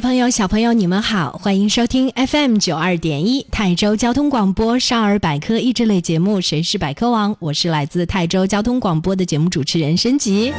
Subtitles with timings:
[0.00, 10.52] 朋友，小朋友，你们好，欢迎收听 FM 九二点一泰州交通广播少儿百科益智类节目《谁是百科王》，我是来自泰州交通广播的节目主持人申吉。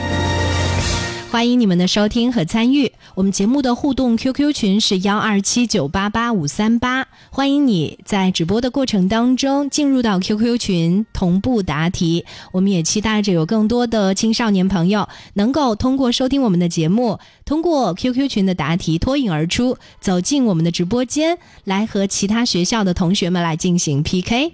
[1.32, 12.26] 欢迎你们的收听和参与，我们节目的互动 QQ 群是幺二七九八八五三八，欢迎你在直播的过程当中进入到 QQ 群同步答题。
[12.52, 24.52] 我们也期待着有更多的青少年朋友能够通过收听我们的节目，通过 QQ 群的答题脱颖而出，走进我们的直播间，来和其他学校的同学们来进行 PK。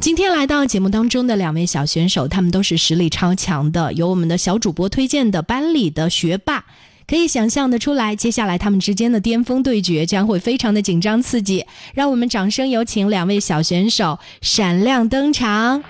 [0.00, 6.64] 今天来到节目当中的两位小选手，他们都是实力超强的，由我们的小主播推荐的班里的学霸，
[7.06, 11.66] 可以想象的出来，接下来他们之间的巅峰对决将会非常的紧张刺激。
[11.94, 15.82] 让我们掌声有请两位小选手闪亮登场。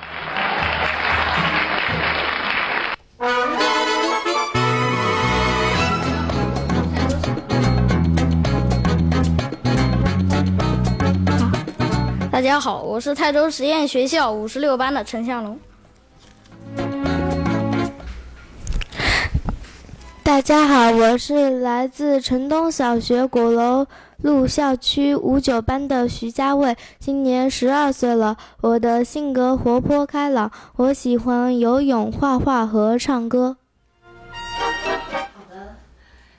[12.38, 15.59] 大家好，我是泰州实验学校五十六班的陈向龙。
[20.22, 23.88] 大家好，我是来自城东小学鼓楼
[24.19, 28.37] 路校区五九班的徐家卫，今年十二岁了。
[28.60, 33.56] 我的性格活泼开朗，我喜欢游泳、画画和唱歌。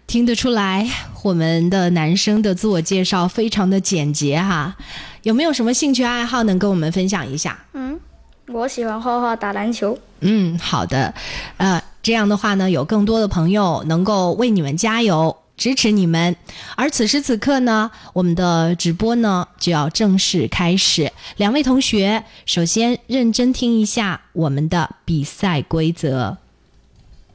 [0.07, 0.87] 听得出来，
[1.25, 4.77] 我们的男生的自我介绍非常的简洁哈。
[5.23, 7.57] 有没有什么兴趣爱好能跟我们分享一下？
[7.73, 7.99] 嗯，
[8.47, 9.97] 我喜欢画画、打篮球。
[10.21, 11.13] 嗯，好的。
[11.57, 16.35] 呃，这样的话呢，有更多的朋友能够为你们加油、支持你们。
[16.75, 21.11] 而此时此刻呢，我们的直播呢就要正式开始。
[21.37, 26.37] 两位同学，首先认真听一下我们的比赛规则。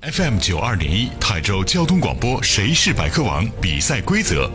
[0.02, 3.48] FM 九二点一泰州交通广播，谁是百科王？
[3.60, 4.50] 比赛规则：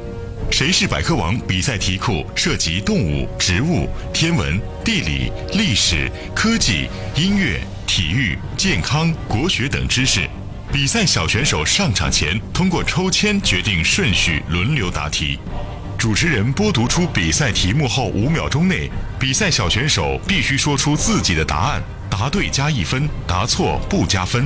[0.52, 1.38] 谁是百科王？
[1.48, 10.28] 比赛题库涉及动物、植物、天文、地理、历史、科技、音乐、体育、健康、国学等知识。
[10.72, 15.40] 比赛小选手上场前通过抽签决定顺序，轮流答题。
[15.98, 18.90] 主持人播读出比赛题目后五秒钟内，
[19.20, 24.46] 比赛小选手必须说出自己的答案，答对加一分，答错不加分。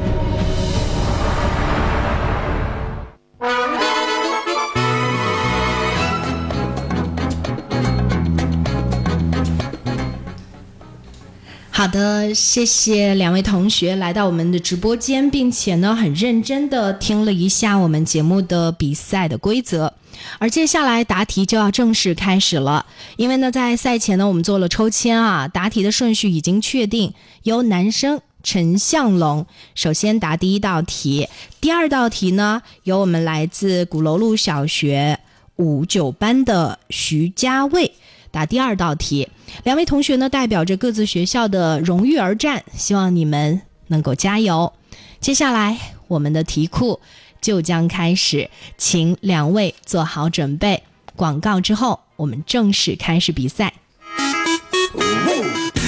[11.81, 19.91] 好的，谢谢两位同学来到我们的直播间，并且呢很认真的听了一下我们节目的比赛的规则。
[20.37, 22.85] 而接下来答题就要正式开始了，
[23.17, 31.27] 因为呢在赛前呢我们做了抽签啊，答题的顺序已经确定，由男生陈向龙首先答第一道题，
[31.59, 35.17] 第二道题呢由我们来自鼓楼路小学
[35.55, 37.91] 五九班的徐家卫。
[38.31, 39.29] 答第二道题，
[39.63, 44.73] 两位同学呢代表着各自学校的荣誉而战，希望你们能够加油。
[45.19, 46.99] 接下来我们的题库
[47.41, 50.83] 就将开始，请两位做好准备。
[51.15, 53.73] 广告之后，我们正式开始比赛。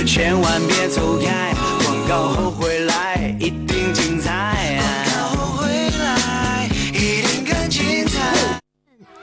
[0.05, 1.53] 千万别走开，
[1.83, 3.02] 广告后回来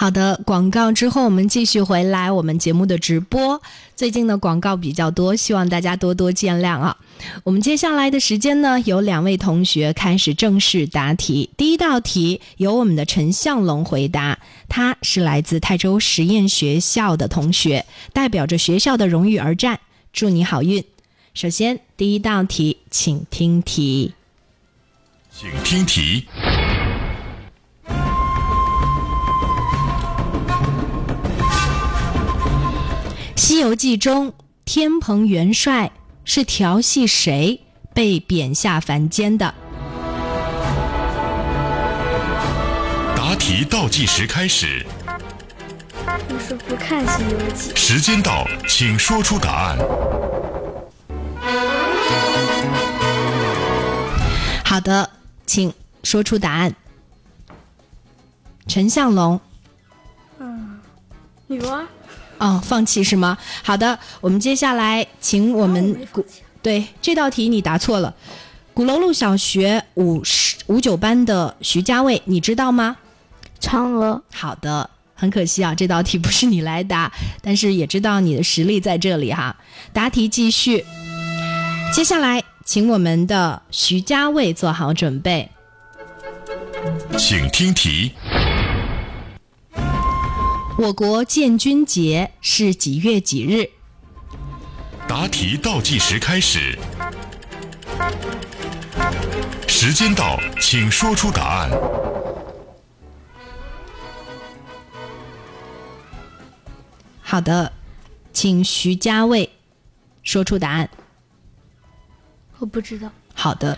[0.00, 3.60] 好的，广告之后我们继续回来我们节目的直播。
[3.96, 6.96] 最近的广告比较多，希望大家多多见谅啊。
[7.42, 11.50] 我们接下来的时间呢，有两位同学开始正式答题。
[11.56, 19.80] 第一道题由我们的陈向龙回答，他是来自泰州实验学校的同学，代表着学校的荣誉而战。
[20.12, 20.84] 祝你好运。
[21.34, 24.12] 首先，第一道题，请听题。
[25.32, 26.24] 请听题。
[33.48, 34.34] 《西游记》中，
[34.66, 35.90] 天蓬元帅
[36.22, 37.58] 是调戏谁
[37.94, 39.54] 被贬下凡间的？
[43.16, 44.84] 答题倒计时开始。
[46.28, 47.72] 你说不看《西游记》？
[47.74, 49.78] 时间到，请说出答案。
[54.62, 55.08] 好的，
[55.46, 55.72] 请
[56.04, 56.74] 说出答案。
[58.66, 59.40] 陈向龙。
[60.38, 60.78] 嗯，
[61.46, 61.86] 女娲。
[62.38, 63.36] 哦，放弃是吗？
[63.62, 66.24] 好的，我们接下来请我们鼓
[66.62, 68.14] 对这道题你答错了。
[68.74, 72.96] 鼓楼路小学五十五九班的徐家卫，你知道吗？
[73.60, 74.22] 嫦娥。
[74.32, 77.10] 好的，很可惜啊，这道题不是你来答，
[77.42, 79.56] 但是也知道你的实力在这里哈。
[79.92, 80.84] 答题继续，
[81.92, 85.50] 接下来请我们的徐家卫做好准备，
[87.16, 88.12] 请听题。
[90.78, 93.68] 我国建军节是几月几日？
[95.08, 96.78] 答题倒计时开始，
[99.66, 101.70] 时间到，请说出答案。
[107.22, 107.72] 好的，
[108.32, 109.50] 请徐家卫
[110.22, 110.88] 说出答案。
[112.58, 113.10] 我不知道。
[113.34, 113.76] 好的，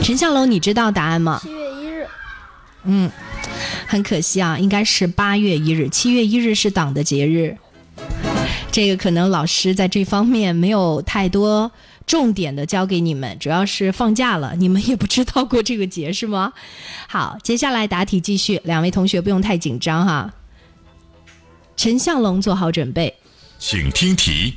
[0.00, 1.40] 陈向龙，你知道答案吗？
[1.42, 2.06] 七月一日。
[2.84, 3.10] 嗯。
[3.86, 5.88] 很可惜啊，应该是八月一日。
[5.88, 7.56] 七月一日是党的节日，
[8.70, 11.70] 这个可能老师在这方面没有太多
[12.06, 16.52] 重点的教给你们，主要是放假了，你们也不知道过这个节是吗？
[17.08, 20.32] 好，接下来答题继续，两位同学不用太紧张哈。
[21.76, 23.14] 陈向龙做好准备，
[23.58, 24.54] 请听题。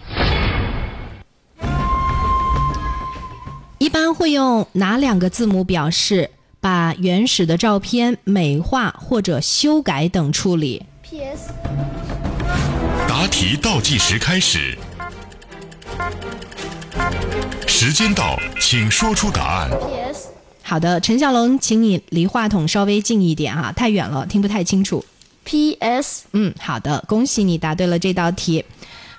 [3.79, 6.29] 一般会用哪两个字母表示？
[6.63, 10.82] 把原始的照片美化或者修改等处理。
[11.01, 11.51] P.S.
[13.05, 14.77] 答题倒计时开始，
[17.67, 19.70] 时间到，请说出答案。
[19.72, 20.29] P.S.
[20.62, 25.03] 好的，陈小龙，请你离话筒稍微近一点哈，太远了，听不太清楚。
[25.43, 26.24] P.S.
[26.32, 28.63] 嗯，好的，恭喜你答对了这道题。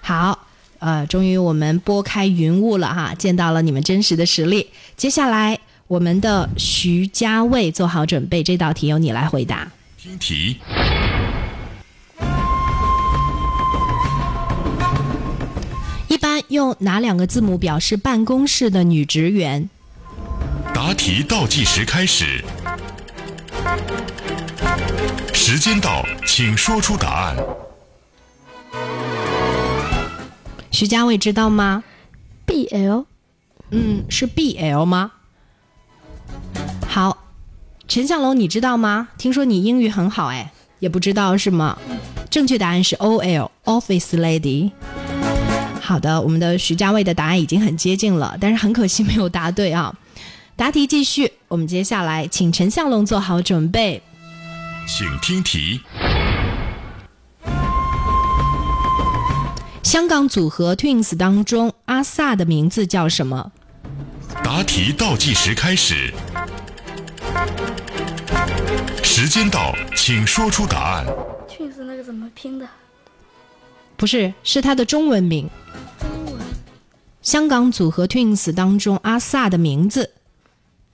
[0.01, 0.47] 好，
[0.79, 4.71] 呃，终于我们拨开云雾了哈，见到了你们真实的实力。
[4.97, 5.61] 接下来。
[5.95, 9.71] 我们的徐家卫做好准备，这道题由你来回答。
[9.97, 10.57] 听题。
[16.09, 19.71] 一般用哪两个字母表示办公室的女职员？
[20.75, 22.43] 答题倒计时开始，
[25.33, 27.37] 时间到，请说出答案。
[30.73, 31.85] 徐家卫知道吗
[32.45, 33.07] ？B L。
[33.71, 35.13] 嗯，是 B L 吗？
[36.89, 37.17] 好，
[37.89, 39.09] 陈向龙，你知道吗？
[39.19, 41.77] 听说你英语很好，哎，也不知道是吗？
[42.31, 44.71] 正确答案是 O L Office Lady。
[45.81, 49.95] 好的，我们的徐家卫的答案已经很接近了，但是很可惜没有答对啊。
[50.57, 54.03] 答题继续，我们接下来请陈向龙做好准备，
[54.87, 55.81] 请听题。
[59.83, 63.53] 香港组合 Twins 当中，阿 sa 的名字叫什么？
[64.43, 66.13] 答题倒计时开始。
[69.03, 71.07] 时间到，请说出答案。
[71.49, 72.67] Twins 那个怎么拼的？
[73.97, 75.49] 不是，是他的中文名。
[76.01, 76.43] 中文
[77.23, 80.11] 香港组合 Twins 当中阿 sa 的名字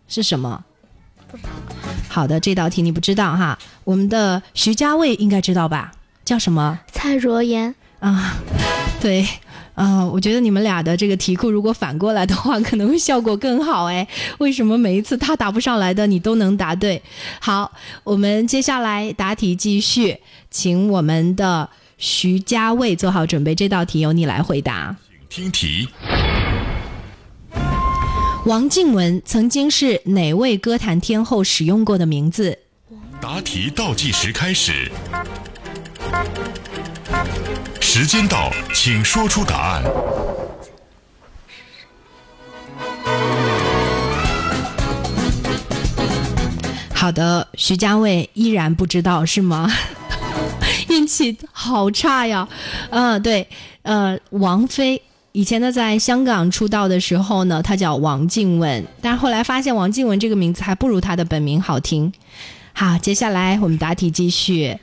[0.06, 0.64] 是什么？
[1.30, 1.49] 不知道。
[2.09, 3.59] 好的，这道题你不知道哈。
[3.85, 5.92] 我们的徐家卫应该知道吧？
[6.25, 8.37] 叫什么蔡卓妍，啊？
[9.00, 9.26] 对，
[9.80, 14.06] 啊、我觉得你们俩的这个题库如果反过来的话，可能会效果更好哎。
[14.37, 17.00] 为什么每一次他答不上来的，你都能答对？
[17.40, 17.72] 好，
[18.04, 20.18] 我们接下来答题继续，
[20.50, 24.94] 请我们的徐家卫做好准备，这道题由你来回答。
[25.30, 25.88] 听题，
[28.44, 32.58] 王静雯曾经是哪位歌坛天后使用过的名字？
[33.18, 34.92] 答题倒计时开始，
[37.92, 39.82] 时间到，请说出答案。
[46.94, 49.68] 好的，徐家卫依然不知道是吗？
[50.88, 52.49] 运气好差呀。
[52.90, 53.49] 嗯、对，
[53.82, 62.12] 呃，王菲以前呢在香港出道的时候呢，她叫王静雯，但是后来发现王静雯这个名字还不如她的本名好听。
[62.73, 64.78] 好，接下来我们答题继续。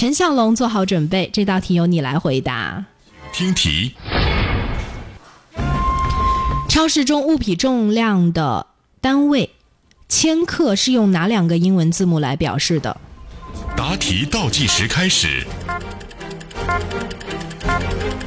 [0.00, 2.86] 陈向龙做好准备，这道题由你来回答。
[3.34, 3.92] 听题，
[6.70, 8.64] 超市中物品重量的
[9.02, 9.50] 单位
[10.08, 12.98] 千克是用哪两个英文字母来表示的？
[13.76, 15.44] 答题倒计时开始，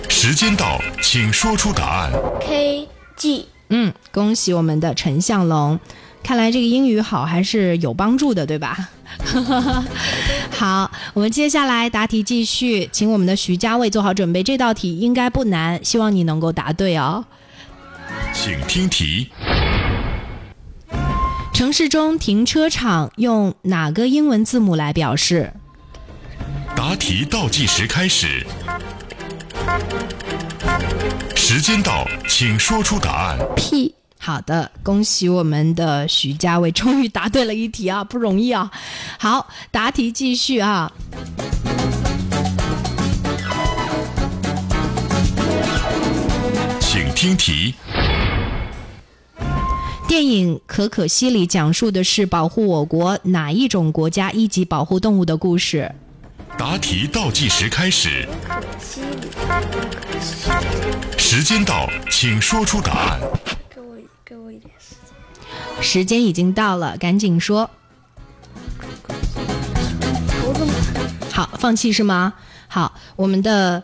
[0.07, 2.11] 时间到，请说出答案。
[2.39, 5.79] K G 嗯，恭喜我们的陈向龙，
[6.21, 8.89] 看来这个英语好还是有帮助的，对吧？
[10.51, 17.25] 好，我们接下来答题继续，请我们的徐家卫做好准备，这道题应该不难，希望你能够答对哦。
[18.33, 19.29] 请听题，
[21.53, 25.53] 城市中停车场用哪个英文字母来表示？
[26.75, 28.45] 答题倒计时开始，
[31.35, 33.37] 时间到，请说出答案。
[33.55, 33.93] P
[34.25, 38.71] 好的，恭喜我们的徐家伟，终于答对了一题啊，不容易啊！
[39.19, 40.89] 好，答题继续啊。
[46.79, 47.75] 请听题，
[50.07, 55.93] 电影《可可西里》讲述的是保护我国哪一种国家一级保护动物的故事？
[56.57, 58.25] 答题倒计时开始，
[61.17, 63.19] 时间到，请说出答案。
[65.83, 66.23] 时间。
[66.23, 67.69] 已经到了，赶紧说。
[71.31, 72.33] 好，放弃是吗？
[72.67, 73.83] 好，我们的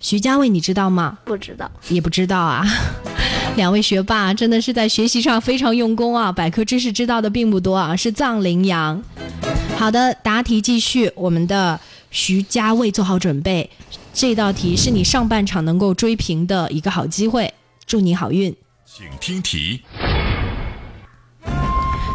[0.00, 1.18] 徐家卫，你知道吗？
[1.24, 1.70] 不知道。
[1.88, 2.66] 也不知道啊。
[3.56, 9.02] 两位学霸真的是在学习上非常用功啊，百科知识知道的并不多啊，是藏羚羊。
[9.76, 11.78] 好的，答题继续，我们的
[12.10, 13.70] 徐家卫做好准备，
[14.12, 17.52] 这道题是你上半场能够追平的一个好机会，
[17.86, 18.54] 祝你好运。
[18.84, 19.82] 请听题，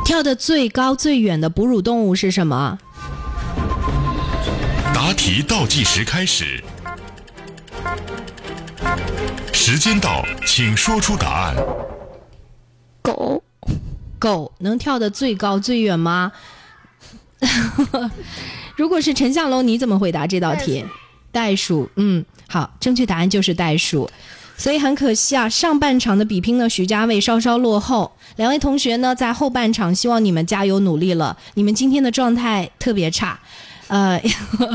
[0.05, 2.77] 跳得最高最远的哺乳动物是什么？
[4.93, 6.63] 答题倒计时开始，
[9.51, 11.55] 时间到，请说出答案。
[13.01, 13.43] 狗
[14.19, 16.31] 狗能跳得最高最远吗？
[18.77, 20.85] 如果是陈向龙，你怎么回答这道题？
[21.31, 24.09] 袋鼠，嗯，好，正确答案就是袋鼠。
[24.57, 28.11] 所以很可惜啊，上半场的比拼呢，徐家卫稍稍落后。
[28.37, 31.35] 两位同学呢，在后半场，希望你们加油努力了。
[31.55, 33.39] 你们今天的状态特别差，
[33.87, 34.19] 呃，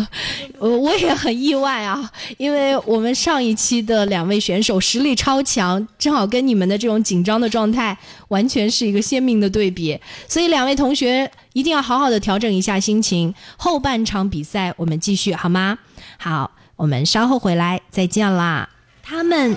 [0.58, 7.96] 我我也很意外啊，因为我们上一期的两位选手实力超强，正好跟你们的这种紧张的状态
[8.28, 9.98] 完全是一个鲜明的对比。
[10.28, 15.78] 所以两位同学一定要好好的调整一下心情，后半场比赛我们继续好吗？
[16.18, 18.68] 好，我们稍后回来再见啦。
[19.02, 19.56] 他们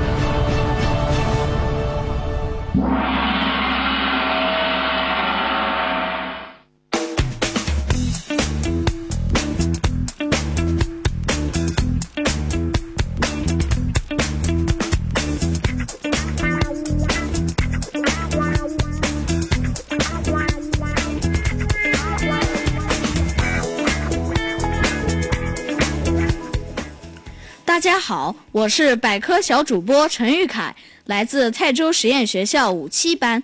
[27.91, 30.73] 大家好，我是百科小主播陈玉凯，
[31.07, 33.43] 来自泰州实验学校五七班。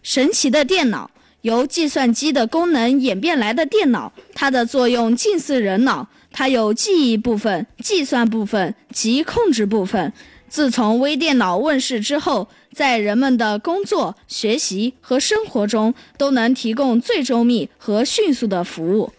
[0.00, 1.10] 神奇的电脑，
[1.40, 10.12] 由计算机的功能演变来的电脑，它的作用近似人脑，它有记忆部分、计算部分及控制部分。
[10.48, 19.12] 自从微电脑问世之后，在人们的工作、学习和生活中都能提供最周密和迅速的服务。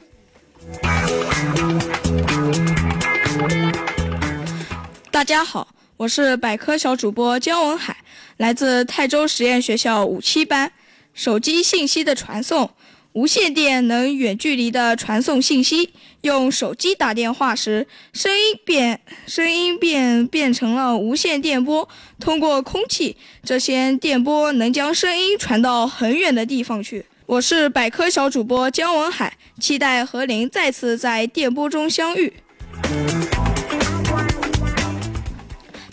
[5.11, 7.97] 大家好，我是百科小主播姜文海，
[8.37, 10.71] 来自泰州实验学校五七班。
[11.13, 12.69] 手机信息的传送，
[13.13, 15.89] 无线电能远距离的传送信息。
[16.21, 21.89] 用手机打电话时，声音变声音变变成了无线电波，
[22.19, 27.05] 通过空气，这些电波能将声音传到很远的地方去。
[27.25, 32.31] 我是百科小主播姜文海，期待和您再次在电波中相遇。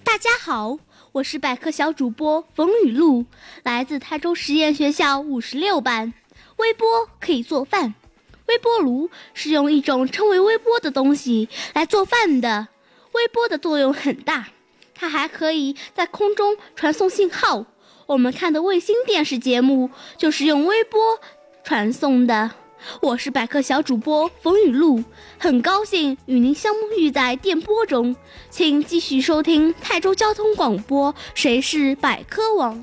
[0.06, 0.78] 大家好，
[1.10, 3.26] 我是百科小主播冯雨露，
[3.64, 6.14] 来自泰州实验学校五十六班。
[6.58, 6.86] 微波
[7.20, 7.92] 可以做饭，
[8.46, 12.68] 微波炉是用一种称为微波的东西来做饭的。
[13.14, 14.46] 微波的作用很大，
[14.94, 17.66] 它还可以在空中传送信号。
[18.06, 21.18] 我们看的卫星电视节目就是用微波
[21.64, 22.52] 传送的。
[23.00, 25.02] 我是百科小主播冯雨露，
[25.38, 28.14] 很高兴与您相遇在电波中，
[28.50, 32.74] 请继续收听泰州交通广播《谁是百科王》。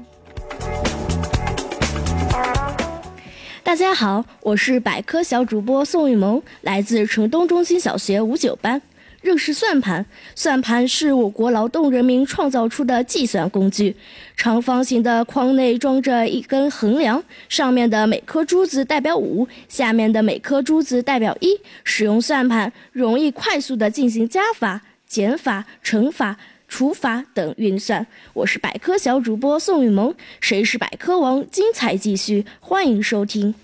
[3.64, 8.82] 大家好，我是百科小主播宋雨萌，来自城东中心小学五九班。
[9.24, 10.06] 认识算盘，
[10.36, 13.96] 算盘是我国劳动人民创造出的计算工具。
[14.36, 21.58] 长方形的框内装着一根横梁，上面的每颗珠子代表五，下面的每颗珠子代表一。
[21.86, 26.36] 使用算盘，容易快速地进行加法、减法、乘法、
[26.68, 28.06] 除法等运算。
[28.34, 31.50] 我是百科小主播宋雨萌，谁是百科王？
[31.50, 33.56] 精彩继续，欢迎收听。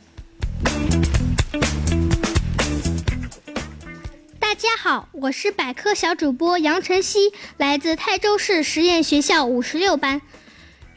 [4.59, 10.21] 大家好，我是百科小主播杨晨曦，来自泰州市实验学校五十六班。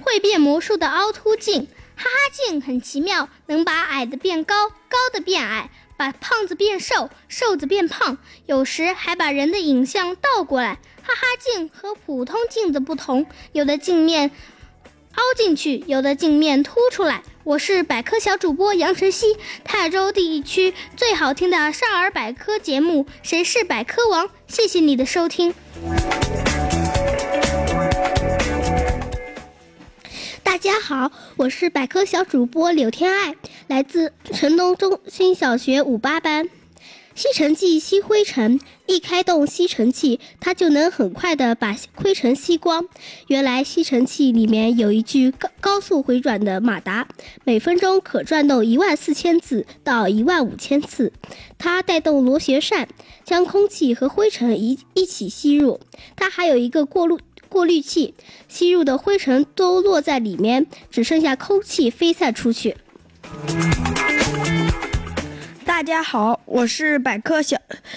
[0.00, 10.80] 会变魔术的凹凸镜，哈哈镜很奇妙，能把矮的变高，高的变矮，把胖子变瘦，瘦子变胖，有时还把人的影像倒过来。
[11.04, 14.32] 哈哈镜和普通镜子不同，有的镜面
[15.14, 17.22] 凹进去，有的镜面凸出来。
[17.44, 25.52] 我是百科小主播杨晨曦，泰州地区最好听的少儿百科节目《谁是百科王》，谢谢你的收听。
[30.44, 33.34] 大家好，我是百科小主播柳天爱，
[33.66, 36.48] 来自城东中心小学五八班。
[37.14, 42.86] 吸尘器吸灰尘，一开动吸尘器，它就能很快的把灰尘吸光。
[43.26, 47.06] 原来吸尘器里面有一具高高速回转的马达，
[47.44, 51.12] 每分钟可转动一万四千次到一万五千次。
[51.58, 52.88] 它带动螺旋扇，
[53.24, 55.80] 将空气和灰尘一一起吸入。
[56.16, 58.14] 它还有一个过滤过滤器，
[58.48, 62.76] 吸入的灰尘都落在里面，只剩下空气飞散出去。
[65.72, 67.56] 大家好，我是百科小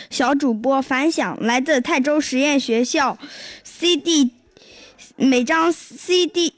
[0.10, 3.18] 小主播樊想，来自泰州实验学校。
[3.66, 4.32] CD
[5.18, 6.54] 每张 CD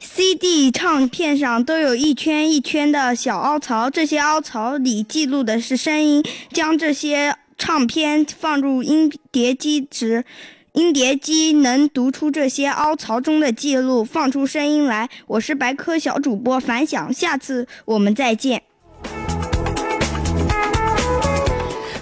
[0.00, 6.24] CD 唱片上都有一圈一圈的小凹槽，这些凹槽里记录的是声音。
[6.50, 10.24] 将这些唱片放入音碟机时，
[10.72, 15.10] 音碟机能读出这些凹槽中的记录，放出声音来。
[15.26, 18.62] 我是百科小主播樊响，下次我们再见。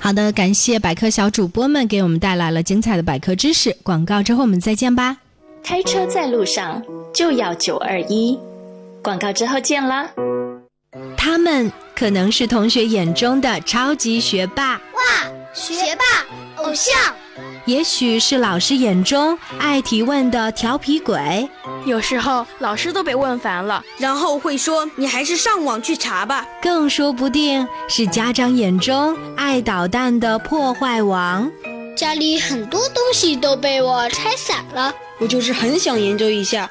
[0.04, 3.74] 好的，感谢百科小主播们给我们带来了精彩的百科知识。
[3.82, 5.16] 广告之后我们再见吧。
[5.62, 6.82] 开车在路上
[7.14, 8.38] 就要九二一，
[9.02, 10.06] 广告之后见啦。
[11.16, 16.92] 他们可能是同学眼中的超级学霸，哇，学霸偶像。
[17.66, 21.48] 也许是老师眼中爱提问的调皮鬼，
[21.86, 31.50] 有时候老师都被问烦了，然后会说：“你还是上网去查吧。”更说不定是家长眼中爱捣蛋的破坏王。
[31.96, 36.70] 家里很多东西都被我拆散了，我就是很想研究一下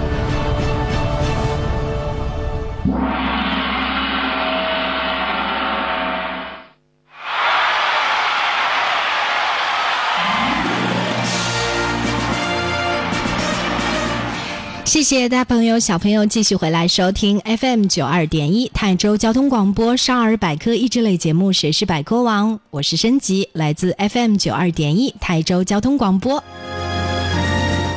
[15.03, 26.43] 谢谢大朋友、小朋友继续回来收听 FM 九二点一泰州交通广播少儿百科益智类节目《谁是百科王》，我是申吉，来自 FM 九二点一泰州交通广播。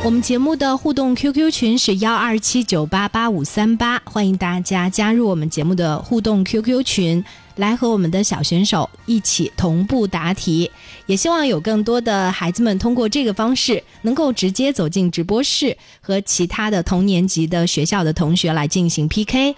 [0.03, 7.23] 我们节目的互动 QQ 群是幺二七九八八五三八，欢迎大家加入我们节目的互动 QQ 群。
[7.57, 10.71] 来和我们的小选手一起同步答题，
[11.07, 19.55] 也希望有更多的孩子们通过这个方式，能够直接走进直播室，和其他的同年级的学校的同学来进行 PK，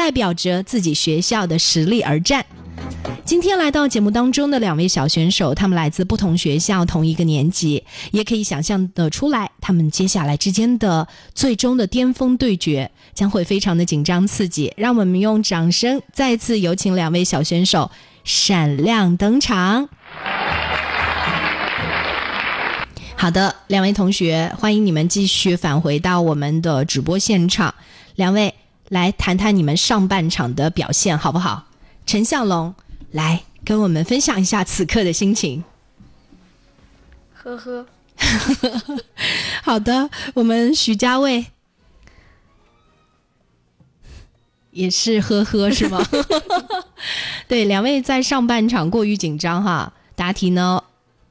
[0.00, 2.42] 代表着自己学校的实力而战。
[3.22, 14.72] 今天来到节目当中的两位小选手，他们来自不同学校，同一个年级，也可以想象的出来，他们接下来之间的最终的巅峰对决将会非常的紧张刺激。
[14.78, 17.90] 让我们用掌声再次有请两位小选手
[18.24, 19.86] 闪亮登场。
[23.16, 27.74] 好的，两位同学，欢迎你们继续返回到我们的直播现场。
[28.14, 28.54] 两位
[28.90, 31.68] 来谈谈你们上半场的表现，好不好？
[32.06, 32.74] 陈向龙，
[33.12, 35.62] 来跟我们分享一下此刻的心情。
[37.32, 37.86] 呵呵，
[39.62, 41.46] 好的，我们徐家卫
[44.72, 46.04] 也是呵呵是吗？
[47.46, 50.82] 对，两位在上半场过于紧张哈，答题呢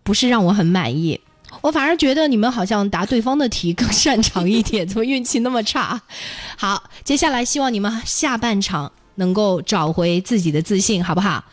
[0.04, 1.20] 不是让我很满意，
[1.62, 6.02] 我反而觉得你们好像答对方的题更擅长一点， 怎么运气那么差？
[6.58, 8.92] 好，接下来希望你们下半场。
[9.16, 11.44] 能够找回自己的自信，好不好？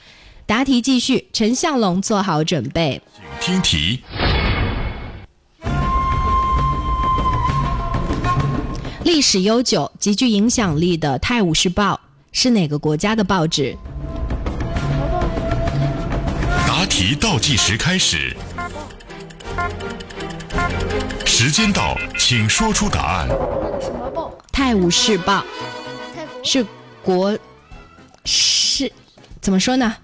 [0.47, 3.03] 答题继续，陈向龙做好准备，
[3.41, 4.01] 请听题。
[9.03, 11.95] 历史悠久、极具影响力的《泰晤士报》
[12.31, 13.77] 是哪个国家的报纸？
[16.69, 18.37] 答题倒计时开始，
[21.25, 23.29] 时间到，请说出答案。
[23.81, 24.31] 什么报？
[24.53, 25.45] 《泰晤士报》
[26.45, 26.65] 是
[27.03, 27.39] 国。
[28.25, 28.91] 是，
[29.41, 29.95] 怎么说呢？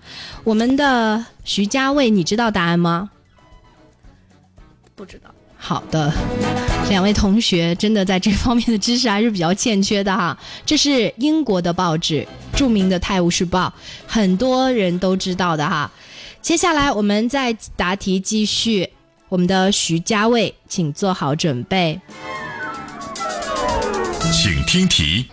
[0.45, 3.11] 我们的徐家卫，你知道答案吗？
[4.95, 5.31] 不知道。
[5.57, 6.13] 好的，
[6.89, 10.37] 两位同学真的在这方面的知识还是比较欠缺的哈。
[10.67, 13.73] 这是英国的报纸，著名的《泰晤士报》，
[14.07, 15.91] 很多人都知道的哈。
[16.41, 18.89] 接下来我们再答题继续，
[19.33, 21.99] 我们的徐家卫，请做好准备，
[24.31, 25.25] 请听题。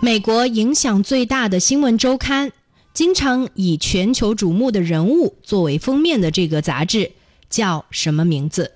[0.00, 2.50] 美国影响最大的新闻周刊，
[2.94, 7.12] 经常以全球瞩目的人物作为封面的这个杂志
[7.50, 8.72] 叫什么名字？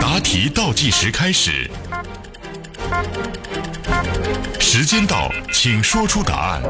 [0.00, 1.70] 答题倒计时开始，
[4.58, 6.62] 时间到，请说出答案。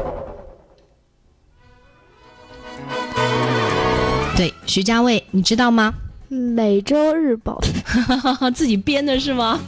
[4.65, 5.93] 徐家卫，你知道吗？
[6.29, 7.61] 每周日报，
[8.55, 9.59] 自己编的是吗？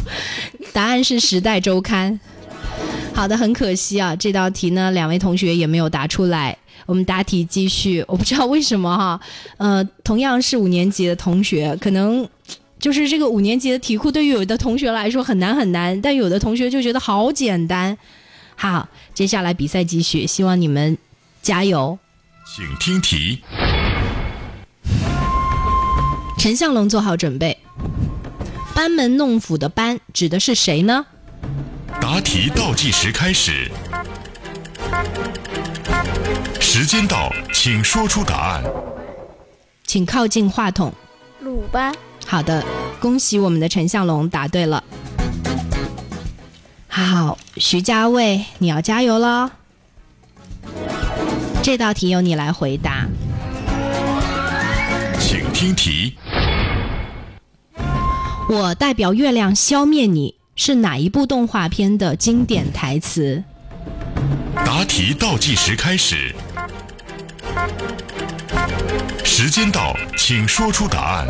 [0.74, 2.20] 答案是时代周刊。
[3.14, 6.58] 好的，很可惜啊，这道题呢，两位同学也没有答出来。
[6.86, 9.20] 我们答题继续，我不知道为什么哈，
[9.58, 12.28] 呃，同样是五年级的同学，可能
[12.80, 17.96] 就是这个五年级的题库对于有的同学来说很难很难，但有的同学就觉得好简单。
[18.56, 20.98] 好，接下来比赛继续，希望你们
[21.42, 21.98] 加油。
[22.46, 23.40] 请听题。
[26.46, 27.58] 陈向龙做好准备。
[28.76, 31.04] 班门弄斧的班指的是谁呢？
[32.00, 33.72] 答题倒计时开始，
[36.60, 38.64] 时间到，请说出答案。
[39.88, 40.94] 请靠近话筒。
[41.40, 41.92] 鲁班。
[42.28, 42.64] 好的，
[43.00, 44.84] 恭喜我们的陈向龙答对了。
[46.88, 49.52] 好，徐家卫，你要加油了。
[51.64, 53.08] 这道题由你来回答。
[55.20, 56.16] 请听题。
[58.48, 60.36] 我代表月亮消灭你。
[60.58, 63.44] 是哪一部动画片的经典台词？
[64.56, 66.34] 答题倒计时开始，
[69.22, 71.28] 时间到，请说出答案。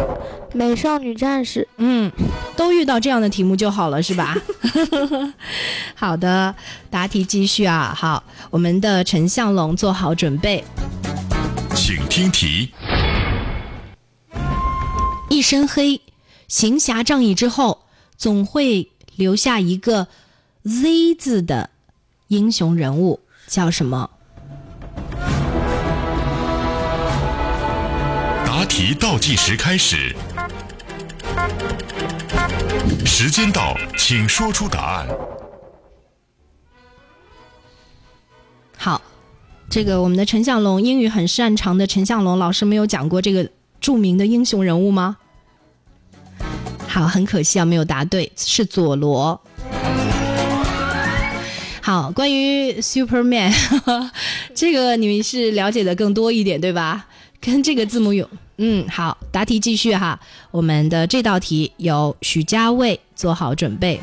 [0.53, 1.67] 美少女战士。
[1.77, 2.11] 嗯，
[2.55, 4.37] 都遇到这样的题目就好了，是吧？
[5.95, 6.53] 好的，
[6.91, 7.95] 答题继续啊！
[7.97, 10.63] 好，我们的陈向龙做好准备，
[11.73, 12.71] 请听题。
[15.29, 15.99] 一身黑，
[16.47, 17.85] 行侠仗义之后，
[18.17, 18.89] 总会。
[19.17, 20.09] 留下一个
[20.63, 21.69] Z 字的
[22.27, 24.09] 英雄人物叫什么？
[28.45, 30.13] 答题倒计时开始，
[33.05, 35.07] 时间到，请说出答案。
[38.75, 39.01] 好，
[39.69, 45.15] 这个我们的陈向龙英语很擅长的陈向龙老师没有讲过这个著名的英雄人物吗？
[46.95, 49.41] 好，很可惜啊，没有答对，是佐罗。
[51.81, 53.53] 好，关于 Superman，
[54.55, 57.07] 这个你们是了解的更多一点，对吧？
[57.41, 58.29] 跟这个字母有，
[58.59, 60.17] 嗯，好，答题继续哈。
[60.51, 63.99] 我们的这道题由许家卫做好准备，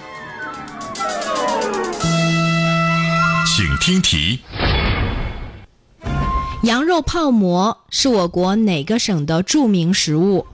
[3.47, 4.41] 请听题。
[6.65, 10.47] 羊肉泡馍是我国哪个省的著名食物？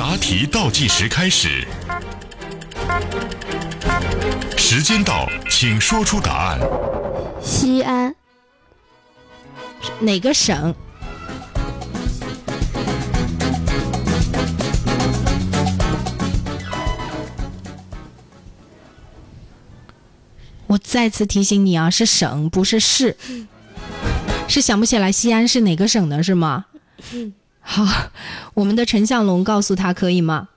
[0.00, 1.62] 答题倒计时开始，
[4.56, 6.58] 时间到，请说出答案。
[7.42, 8.14] 西安。
[10.00, 10.74] 哪个省？
[20.66, 23.18] 我再次提醒你啊，是省，不是市。
[24.48, 26.64] 是想不起来西安是哪个省的，是吗？
[27.72, 27.86] 好，
[28.54, 30.48] 我们的陈向龙告诉他可以吗？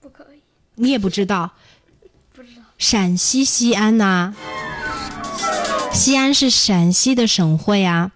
[0.00, 0.40] 不可以。
[0.74, 1.52] 你也不知道？
[2.34, 2.62] 不知道。
[2.78, 4.34] 陕西西安呐、
[5.92, 8.10] 西安是陕西的省会啊。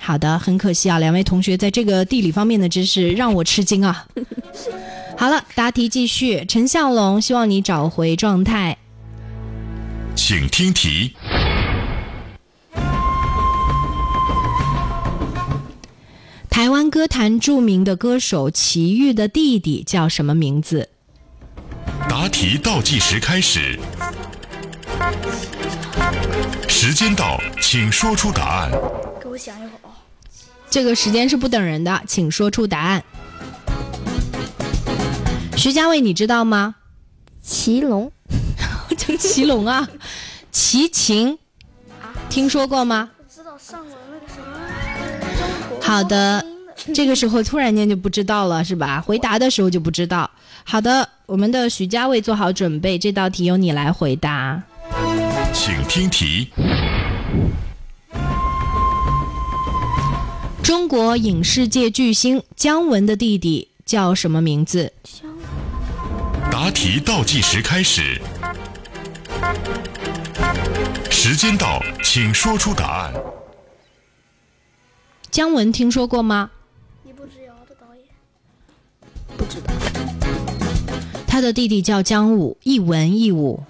[0.00, 4.04] 好的，很可惜啊，两位同学在这个地理方面的知识让我吃惊啊。
[5.16, 6.44] 好了，答题继续。
[6.46, 8.76] 陈向龙，希望你找回状态。
[10.16, 11.14] 请听题。
[16.54, 20.88] 台湾歌坛著名的歌手齐豫的弟弟叫什么名字？
[22.08, 23.76] 答题倒计时开始，
[26.68, 28.70] 时间到，请说出答案。
[29.20, 29.98] 给我想一会儿啊。
[30.70, 33.02] 这个时间是不等人的，请说出答案。
[35.56, 36.76] 徐家卫，你知道吗？
[37.42, 38.12] 祁隆，
[38.96, 39.88] 叫祁隆啊，
[40.52, 41.36] 齐秦，
[42.30, 43.10] 听说过吗？
[43.18, 43.98] 我知道上过。
[45.86, 46.42] 好的，
[46.94, 49.02] 这个时候突然间就不知道了，是吧？
[49.02, 50.28] 回答的时候就不知道。
[50.64, 54.62] 好的，我们的徐家卫做好准备，这道题由你来回答。
[55.52, 56.48] 请听题。
[60.62, 64.90] 中国影视界巨星姜文的弟弟叫什么名字？
[66.50, 68.18] 答题倒计时开始，
[71.10, 73.12] 时间到，请说出答案。
[75.34, 76.48] 姜文听说过吗？
[77.04, 78.04] 一步之遥的导演。
[79.36, 79.74] 不知道。
[81.26, 83.60] 他的弟弟叫姜武，一文一武。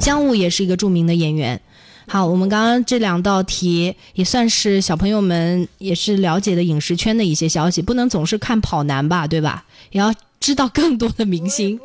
[0.00, 1.60] 姜武也是一个著名的演员。
[2.08, 9.64] 好，我们刚刚这两道题也算是小朋友们也是了解的影视圈的一些消息，不能总是看跑男吧，对吧？
[9.92, 11.78] 也要知道更多的明星。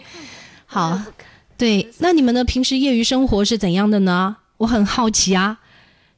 [0.65, 0.99] 好，
[1.59, 4.37] 对，那你们的平时业余生活是怎样的呢？
[4.57, 5.59] 我很好奇啊。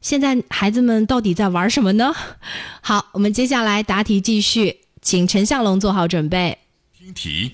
[0.08, 2.14] 现在孩子们到底在玩什么呢？
[2.80, 6.60] 好，我们接下来答题继续，请陈向龙做好准备。
[6.98, 7.52] 听题。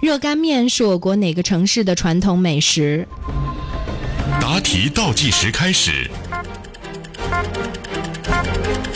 [0.00, 3.06] 热干面是我国哪个城市的传统美食？
[4.40, 6.10] 答题倒计时开始，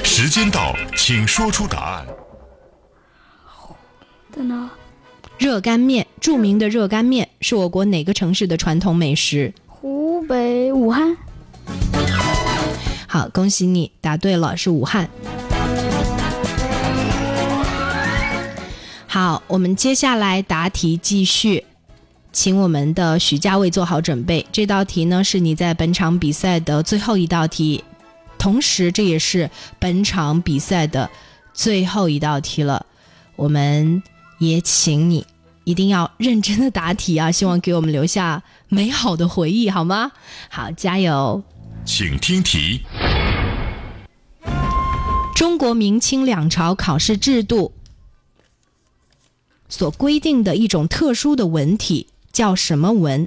[0.03, 2.07] 时间到，请说出答案。
[4.35, 4.69] 在哪？
[5.39, 9.55] 热干面，著名的热干面是我国哪个城市的传统美食？
[10.27, 11.17] 北武汉。
[13.07, 15.09] 好，恭喜你答对了，是武汉。
[19.07, 21.65] 好，我们接下来答题继续，
[22.33, 24.45] 请我们的许家卫做好准备。
[24.51, 27.83] 这道题呢是你在本场比赛的最后一道题，
[28.37, 31.09] 同时这也是本场比赛的
[31.55, 32.85] 最后一道题了。
[33.37, 34.03] 我们
[34.39, 35.25] 也请你
[35.67, 40.13] 一定要认真的答题啊，希望给我们留下美好的回忆，好吗？
[40.49, 41.43] 好，加油！
[41.85, 42.83] 请听题。
[45.35, 47.75] 中国明清两朝考试制度
[49.69, 53.27] 所规定的一种特殊的文体叫什么文？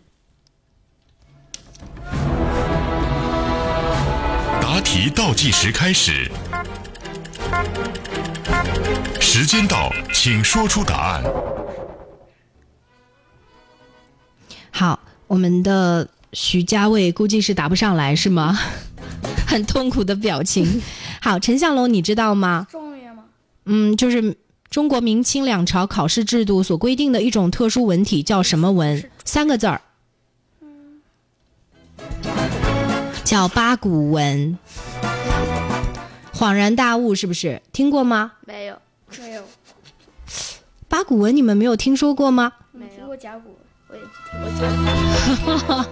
[4.61, 6.31] 答题倒计时开始，
[9.19, 11.21] 时间到，请说出答案。
[15.29, 18.57] 我们的徐家卫估计是答不上来，是吗？
[19.45, 20.81] 很痛苦的表情。
[21.21, 22.65] 好，陈向龙，你知道吗？
[22.71, 23.25] 状元吗？
[23.65, 24.35] 嗯，就是
[24.71, 29.07] 中国明清两朝考试制度所规定的一种特殊文体叫什么文？
[29.23, 29.81] 三个字儿，
[33.23, 34.57] 叫八股文。
[36.33, 37.61] 恍然大悟是不是？
[37.71, 38.31] 听过吗？
[38.47, 38.75] 没有，
[39.19, 39.43] 没有。
[40.87, 42.51] 八股文你们没有听说过吗？
[42.71, 43.57] 没听过甲骨文，
[43.91, 44.01] 我也
[45.45, 45.85] 我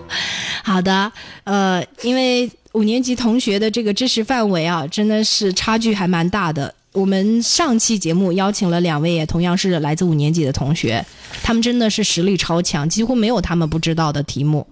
[0.63, 1.11] 好的，
[1.43, 6.73] 呃，因为五年级同学的这个知识范围啊，真的是差距还蛮大的。
[6.91, 11.03] 我们上期节目邀请了两位，也同样是来自五年级的同学，
[11.41, 14.67] 他们真的是实力超强，几乎没有他们不知道的题目。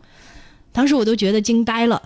[0.72, 2.02] 当时我都觉得惊呆了，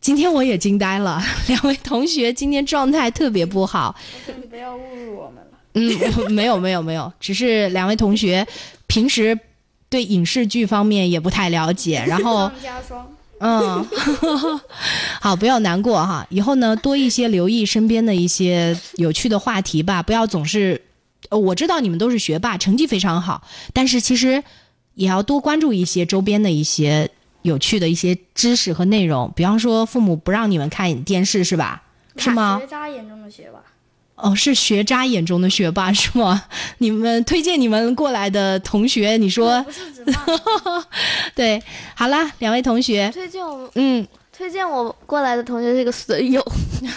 [0.00, 1.22] 今天我也惊呆了。
[1.46, 5.58] 两位同学今天状态特别不好，你不要侮辱我们了。
[5.74, 8.46] 嗯，没有没有没有，只是两位同学
[8.86, 9.38] 平时
[9.90, 12.50] 对影视剧方面也不太了解，然后。
[13.42, 13.88] 嗯，
[15.18, 16.26] 好，不要难过哈。
[16.28, 20.82] 以后呢，多一些留意身边的一些有趣的话题吧，不要总是。
[21.30, 24.44] 我知道你们都是学霸，成绩非常好，但是其实
[24.92, 29.32] 也要多关注一些周边的一些有趣的一些知识和内容。
[29.34, 31.82] 比方说，父母不让你们看电视是吧？
[32.16, 32.58] 是吗？
[32.60, 33.60] 学渣眼中的学霸。
[34.22, 36.44] 哦，是学渣眼中的学霸是吗？
[36.78, 39.64] 你们推荐你们过来的同学，你说？
[41.34, 41.62] 对，
[41.94, 43.10] 好啦，两位同学。
[43.12, 44.06] 推荐我，嗯，
[44.36, 46.44] 推荐我过来的同学是个损友。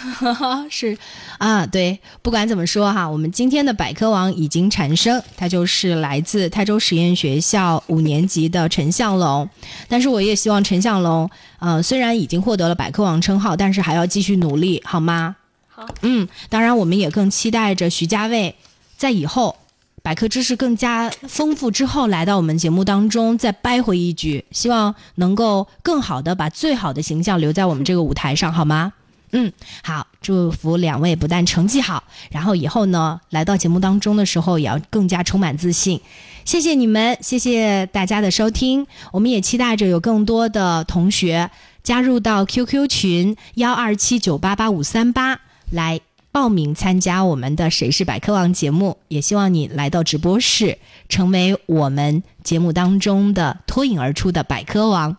[0.70, 0.96] 是
[1.38, 9.48] 啊，对，不管怎么说哈，我们今天的百科王已经产生，他就是来自泰州实验学校五年级的陈向龙。
[9.88, 11.28] 但是我也希望陈向龙，
[11.60, 15.36] 呃，虽然已经获得了百科王称号，但是还要继续努力，好吗？
[15.74, 18.54] 好，嗯，当然，我们也更期待着徐家卫
[18.96, 19.56] 在以后
[20.04, 28.92] 百科知识更加丰富之后，来到我们节目当中再掰回一局，希望能够更好的把最好的形象留在我们这个舞台上，好吗？
[29.32, 36.00] 嗯，好，祝福两位不但成绩好，然后以后呢来到节目当中的时候也要更加充满自信。
[36.44, 41.50] 谢谢你们，谢谢大家的收听，我们也期待着有更多的同学
[41.82, 45.40] 加入到 QQ 群幺二七九八八五三八。
[45.74, 55.16] 来报名参加我们的《谁是百科王》节目，也希望你来到直播室，成为我们节目当中的脱颖而出的百科王。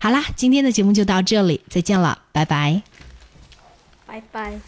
[0.00, 2.82] 好啦，今天的节目就到这里，再见了，拜拜，
[4.06, 4.58] 拜拜。